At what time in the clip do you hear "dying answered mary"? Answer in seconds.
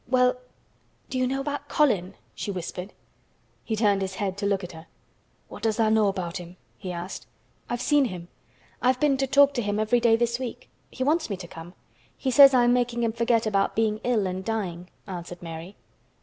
14.43-15.75